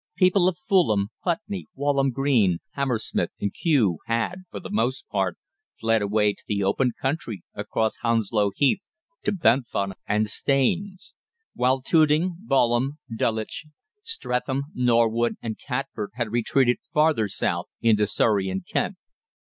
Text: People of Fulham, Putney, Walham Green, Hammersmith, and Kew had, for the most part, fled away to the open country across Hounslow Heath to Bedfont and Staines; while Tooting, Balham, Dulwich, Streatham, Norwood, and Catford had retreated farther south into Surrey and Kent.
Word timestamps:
People 0.15 0.47
of 0.47 0.57
Fulham, 0.67 1.09
Putney, 1.23 1.67
Walham 1.75 2.09
Green, 2.09 2.57
Hammersmith, 2.71 3.29
and 3.39 3.53
Kew 3.53 3.99
had, 4.07 4.45
for 4.49 4.59
the 4.59 4.71
most 4.71 5.07
part, 5.09 5.37
fled 5.75 6.01
away 6.01 6.33
to 6.33 6.43
the 6.47 6.63
open 6.63 6.93
country 6.99 7.43
across 7.53 7.97
Hounslow 7.97 8.49
Heath 8.55 8.87
to 9.25 9.31
Bedfont 9.31 9.93
and 10.07 10.25
Staines; 10.27 11.13
while 11.53 11.83
Tooting, 11.83 12.35
Balham, 12.49 12.97
Dulwich, 13.15 13.67
Streatham, 14.01 14.63
Norwood, 14.73 15.35
and 15.39 15.59
Catford 15.59 16.09
had 16.15 16.31
retreated 16.31 16.77
farther 16.91 17.27
south 17.27 17.67
into 17.79 18.07
Surrey 18.07 18.49
and 18.49 18.65
Kent. 18.65 18.95